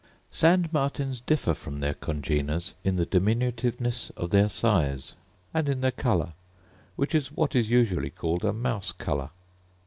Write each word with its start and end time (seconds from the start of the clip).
Sand 0.31 0.73
martins 0.73 1.19
differ 1.19 1.53
from 1.53 1.79
their 1.79 1.93
congeners 1.93 2.73
in 2.83 2.95
the 2.95 3.05
diminutiveness 3.05 4.09
of 4.17 4.31
their 4.31 4.49
size, 4.49 5.13
and 5.53 5.69
in 5.69 5.81
their 5.81 5.91
colour, 5.91 6.33
which 6.95 7.13
is 7.13 7.31
what 7.31 7.55
is 7.55 7.69
usually 7.69 8.09
called 8.09 8.43
a 8.43 8.51
mouse 8.51 8.91
colour. 8.91 9.29